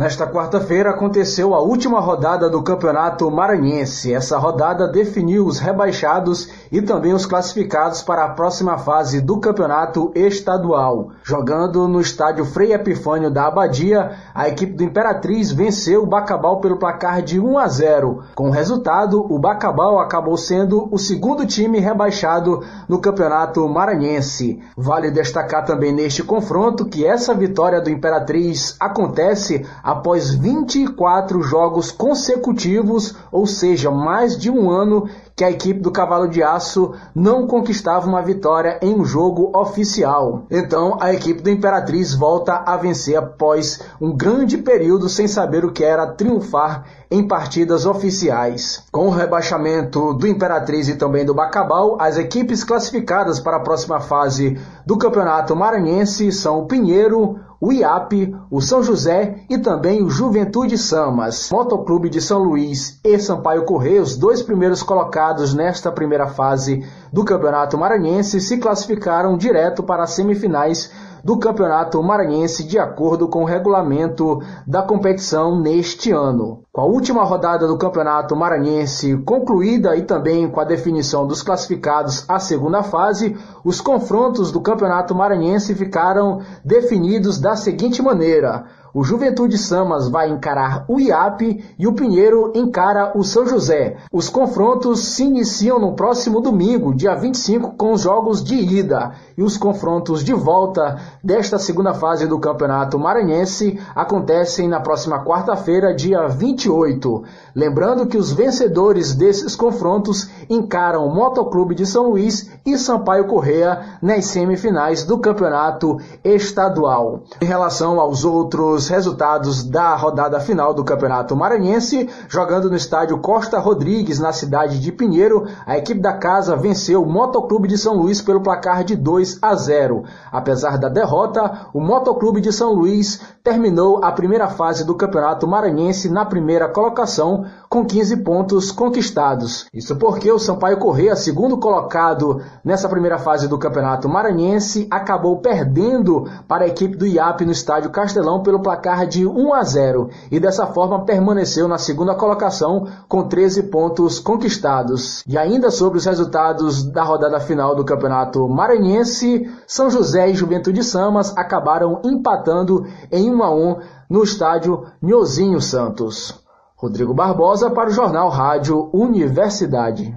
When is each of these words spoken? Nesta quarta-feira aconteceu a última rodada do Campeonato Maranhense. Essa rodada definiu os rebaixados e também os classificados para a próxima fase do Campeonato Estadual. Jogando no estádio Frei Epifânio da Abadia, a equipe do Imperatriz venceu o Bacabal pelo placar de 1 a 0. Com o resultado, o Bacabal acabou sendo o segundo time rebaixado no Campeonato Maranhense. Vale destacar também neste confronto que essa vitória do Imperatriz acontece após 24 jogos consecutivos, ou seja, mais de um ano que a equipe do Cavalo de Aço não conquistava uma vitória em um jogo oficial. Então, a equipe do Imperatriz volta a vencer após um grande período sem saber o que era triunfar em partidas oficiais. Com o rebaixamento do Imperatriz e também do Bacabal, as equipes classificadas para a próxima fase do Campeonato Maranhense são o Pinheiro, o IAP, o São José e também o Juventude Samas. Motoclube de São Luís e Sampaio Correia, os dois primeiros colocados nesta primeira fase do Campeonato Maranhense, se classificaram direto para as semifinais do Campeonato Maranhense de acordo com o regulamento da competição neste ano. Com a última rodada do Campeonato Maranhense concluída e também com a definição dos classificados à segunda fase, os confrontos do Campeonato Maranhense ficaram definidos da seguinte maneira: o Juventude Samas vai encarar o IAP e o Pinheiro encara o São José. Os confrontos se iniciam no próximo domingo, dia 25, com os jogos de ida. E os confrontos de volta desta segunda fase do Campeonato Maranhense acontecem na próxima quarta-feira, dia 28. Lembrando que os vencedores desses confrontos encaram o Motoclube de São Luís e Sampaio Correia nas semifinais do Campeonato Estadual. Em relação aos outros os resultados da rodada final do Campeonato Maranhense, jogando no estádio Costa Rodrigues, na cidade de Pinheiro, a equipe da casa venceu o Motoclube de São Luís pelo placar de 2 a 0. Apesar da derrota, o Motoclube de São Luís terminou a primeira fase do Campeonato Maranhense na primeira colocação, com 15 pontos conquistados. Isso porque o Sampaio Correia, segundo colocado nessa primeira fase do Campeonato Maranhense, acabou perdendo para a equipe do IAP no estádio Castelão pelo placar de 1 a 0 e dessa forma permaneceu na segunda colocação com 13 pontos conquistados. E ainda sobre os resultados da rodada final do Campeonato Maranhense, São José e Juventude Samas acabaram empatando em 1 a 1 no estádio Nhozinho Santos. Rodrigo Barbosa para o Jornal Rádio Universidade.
Nesta 0.00 0.26
quarta-feira 0.26 0.88
aconteceu 0.88 1.54
a 1.54 1.60
última 1.60 2.00
rodada 2.00 2.48
do 2.48 2.62
Campeonato 2.62 3.30
Maranhense. 3.30 4.14
Essa 4.14 4.38
rodada 4.38 4.88
definiu 4.88 5.44
os 5.44 5.58
rebaixados 5.58 6.48
e 6.72 6.80
também 6.80 7.12
os 7.12 7.26
classificados 7.26 8.00
para 8.02 8.24
a 8.24 8.30
próxima 8.30 8.78
fase 8.78 9.20
do 9.20 9.38
Campeonato 9.38 10.10
Estadual. 10.14 11.10
Jogando 11.22 11.86
no 11.86 12.00
estádio 12.00 12.46
Frei 12.46 12.72
Epifânio 12.72 13.30
da 13.30 13.46
Abadia, 13.46 14.12
a 14.34 14.48
equipe 14.48 14.72
do 14.72 14.82
Imperatriz 14.82 15.52
venceu 15.52 16.04
o 16.04 16.06
Bacabal 16.06 16.62
pelo 16.62 16.78
placar 16.78 17.20
de 17.20 17.38
1 17.38 17.58
a 17.58 17.68
0. 17.68 18.22
Com 18.34 18.48
o 18.48 18.52
resultado, 18.52 19.22
o 19.30 19.38
Bacabal 19.38 19.98
acabou 19.98 20.38
sendo 20.38 20.88
o 20.90 20.96
segundo 20.96 21.44
time 21.44 21.78
rebaixado 21.78 22.62
no 22.88 23.02
Campeonato 23.02 23.68
Maranhense. 23.68 24.62
Vale 24.74 25.10
destacar 25.10 25.66
também 25.66 25.92
neste 25.92 26.22
confronto 26.22 26.86
que 26.86 27.04
essa 27.04 27.34
vitória 27.34 27.82
do 27.82 27.90
Imperatriz 27.90 28.74
acontece 28.80 29.66
após 29.90 30.30
24 30.30 31.42
jogos 31.42 31.90
consecutivos, 31.90 33.16
ou 33.32 33.44
seja, 33.44 33.90
mais 33.90 34.38
de 34.38 34.48
um 34.48 34.70
ano 34.70 35.08
que 35.34 35.42
a 35.42 35.50
equipe 35.50 35.80
do 35.80 35.90
Cavalo 35.90 36.28
de 36.28 36.42
Aço 36.42 36.92
não 37.14 37.46
conquistava 37.46 38.06
uma 38.06 38.22
vitória 38.22 38.78
em 38.82 38.94
um 38.94 39.04
jogo 39.04 39.50
oficial. 39.58 40.44
Então, 40.50 40.96
a 41.00 41.12
equipe 41.12 41.42
do 41.42 41.50
Imperatriz 41.50 42.14
volta 42.14 42.62
a 42.64 42.76
vencer 42.76 43.16
após 43.16 43.80
um 44.00 44.14
grande 44.14 44.58
período 44.58 45.08
sem 45.08 45.26
saber 45.26 45.64
o 45.64 45.72
que 45.72 45.82
era 45.82 46.06
triunfar 46.06 46.84
em 47.10 47.26
partidas 47.26 47.86
oficiais. 47.86 48.84
Com 48.92 49.08
o 49.08 49.10
rebaixamento 49.10 50.14
do 50.14 50.28
Imperatriz 50.28 50.88
e 50.88 50.94
também 50.94 51.24
do 51.24 51.34
Bacabal, 51.34 51.96
as 52.00 52.16
equipes 52.16 52.62
classificadas 52.62 53.40
para 53.40 53.56
a 53.56 53.60
próxima 53.60 53.98
fase 53.98 54.60
do 54.86 54.96
Campeonato 54.96 55.56
Maranhense 55.56 56.30
são 56.30 56.60
o 56.60 56.66
Pinheiro, 56.66 57.40
o 57.60 57.70
IAP, 57.72 58.34
o 58.50 58.60
São 58.60 58.82
José 58.82 59.40
e 59.48 59.58
também 59.58 60.02
o 60.02 60.08
Juventude 60.08 60.78
Samas. 60.78 61.50
Motoclube 61.52 62.08
de 62.08 62.20
São 62.20 62.42
Luís 62.42 62.98
e 63.04 63.18
Sampaio 63.18 63.64
Correia, 63.64 64.00
os 64.00 64.16
dois 64.16 64.40
primeiros 64.42 64.82
colocados 64.82 65.52
nesta 65.52 65.92
primeira 65.92 66.26
fase 66.26 66.82
do 67.12 67.22
Campeonato 67.22 67.76
Maranhense, 67.76 68.40
se 68.40 68.56
classificaram 68.56 69.36
direto 69.36 69.82
para 69.82 70.04
as 70.04 70.12
semifinais 70.12 70.90
do 71.24 71.38
Campeonato 71.38 72.02
Maranhense 72.02 72.64
de 72.64 72.78
acordo 72.78 73.28
com 73.28 73.42
o 73.42 73.46
regulamento 73.46 74.40
da 74.66 74.82
competição 74.82 75.60
neste 75.60 76.10
ano. 76.10 76.62
Com 76.72 76.80
a 76.80 76.84
última 76.84 77.24
rodada 77.24 77.66
do 77.66 77.76
Campeonato 77.76 78.36
Maranhense 78.36 79.16
concluída 79.18 79.96
e 79.96 80.02
também 80.02 80.48
com 80.48 80.60
a 80.60 80.64
definição 80.64 81.26
dos 81.26 81.42
classificados 81.42 82.24
à 82.28 82.38
segunda 82.38 82.82
fase, 82.82 83.36
os 83.64 83.80
confrontos 83.80 84.52
do 84.52 84.60
Campeonato 84.60 85.14
Maranhense 85.14 85.74
ficaram 85.74 86.40
definidos 86.64 87.40
da 87.40 87.56
seguinte 87.56 88.00
maneira: 88.00 88.66
o 88.92 89.04
Juventude 89.04 89.56
Samas 89.56 90.08
vai 90.08 90.30
encarar 90.30 90.84
o 90.88 90.98
IAP 90.98 91.64
e 91.78 91.86
o 91.86 91.92
Pinheiro 91.92 92.52
encara 92.54 93.12
o 93.16 93.22
São 93.22 93.46
José. 93.46 93.96
Os 94.12 94.28
confrontos 94.28 95.00
se 95.00 95.22
iniciam 95.22 95.78
no 95.78 95.94
próximo 95.94 96.40
domingo, 96.40 96.92
dia 96.94 97.14
25, 97.14 97.74
com 97.76 97.92
os 97.92 98.02
jogos 98.02 98.42
de 98.42 98.56
ida. 98.56 99.12
E 99.36 99.42
os 99.42 99.56
confrontos 99.56 100.24
de 100.24 100.32
volta 100.32 100.98
desta 101.22 101.58
segunda 101.58 101.94
fase 101.94 102.26
do 102.26 102.38
Campeonato 102.38 102.98
Maranhense 102.98 103.78
acontecem 103.94 104.68
na 104.68 104.80
próxima 104.80 105.24
quarta-feira, 105.24 105.94
dia 105.94 106.26
28. 106.26 107.22
Lembrando 107.54 108.06
que 108.06 108.16
os 108.16 108.32
vencedores 108.32 109.14
desses 109.14 109.54
confrontos 109.54 110.28
encaram 110.48 111.06
o 111.06 111.14
Motoclube 111.14 111.74
de 111.74 111.86
São 111.86 112.10
Luís 112.10 112.50
e 112.66 112.76
Sampaio 112.76 113.26
Correia 113.26 113.98
nas 114.02 114.26
semifinais 114.26 115.04
do 115.04 115.18
Campeonato 115.18 115.98
Estadual. 116.24 117.22
Em 117.40 117.46
relação 117.46 118.00
aos 118.00 118.24
outros 118.24 118.79
os 118.80 118.88
resultados 118.88 119.62
da 119.62 119.94
rodada 119.94 120.40
final 120.40 120.72
do 120.72 120.82
Campeonato 120.82 121.36
Maranhense, 121.36 122.08
jogando 122.30 122.70
no 122.70 122.76
estádio 122.76 123.18
Costa 123.18 123.58
Rodrigues, 123.58 124.18
na 124.18 124.32
cidade 124.32 124.80
de 124.80 124.90
Pinheiro, 124.90 125.46
a 125.66 125.76
equipe 125.76 126.00
da 126.00 126.14
casa 126.14 126.56
venceu 126.56 127.02
o 127.02 127.06
Motoclube 127.06 127.68
de 127.68 127.76
São 127.76 127.94
Luís 127.94 128.22
pelo 128.22 128.40
placar 128.40 128.82
de 128.82 128.96
2 128.96 129.38
a 129.42 129.54
0. 129.54 130.04
Apesar 130.32 130.78
da 130.78 130.88
derrota, 130.88 131.68
o 131.74 131.80
Motoclube 131.80 132.40
de 132.40 132.50
São 132.50 132.72
Luís 132.72 133.20
terminou 133.44 134.02
a 134.02 134.12
primeira 134.12 134.48
fase 134.48 134.84
do 134.84 134.94
Campeonato 134.94 135.46
Maranhense 135.46 136.08
na 136.08 136.24
primeira 136.24 136.68
colocação, 136.68 137.44
com 137.68 137.84
15 137.84 138.18
pontos 138.18 138.72
conquistados. 138.72 139.66
Isso 139.74 139.96
porque 139.96 140.30
o 140.32 140.38
Sampaio 140.38 140.78
Correia, 140.78 141.14
segundo 141.16 141.58
colocado 141.58 142.42
nessa 142.64 142.88
primeira 142.88 143.18
fase 143.18 143.46
do 143.46 143.58
Campeonato 143.58 144.08
Maranhense, 144.08 144.88
acabou 144.90 145.38
perdendo 145.38 146.24
para 146.48 146.64
a 146.64 146.68
equipe 146.68 146.96
do 146.96 147.06
IAP 147.06 147.44
no 147.44 147.52
estádio 147.52 147.90
Castelão 147.90 148.42
pelo 148.42 148.60
placar 148.70 149.04
de 149.04 149.26
1 149.26 149.52
a 149.52 149.62
0 149.64 150.10
e 150.30 150.38
dessa 150.38 150.64
forma 150.66 151.04
permaneceu 151.04 151.66
na 151.66 151.76
segunda 151.76 152.14
colocação 152.14 152.86
com 153.08 153.26
13 153.26 153.64
pontos 153.64 154.20
conquistados. 154.20 155.24
E 155.26 155.36
ainda 155.36 155.72
sobre 155.72 155.98
os 155.98 156.04
resultados 156.04 156.84
da 156.84 157.02
rodada 157.02 157.40
final 157.40 157.74
do 157.74 157.84
Campeonato 157.84 158.48
Maranhense, 158.48 159.50
São 159.66 159.90
José 159.90 160.30
e 160.30 160.34
Juventude 160.34 160.84
Samas 160.84 161.36
acabaram 161.36 162.00
empatando 162.04 162.86
em 163.10 163.34
1 163.34 163.42
a 163.42 163.50
1 163.52 163.76
no 164.08 164.22
estádio 164.22 164.84
Nhozinho 165.02 165.60
Santos. 165.60 166.38
Rodrigo 166.76 167.12
Barbosa 167.12 167.70
para 167.70 167.90
o 167.90 167.92
Jornal 167.92 168.28
Rádio 168.28 168.88
Universidade. 168.92 170.16